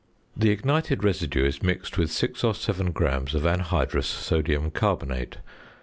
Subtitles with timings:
[0.35, 5.37] The ignited residue is mixed with 6 or 7 grams of anhydrous sodium carbonate.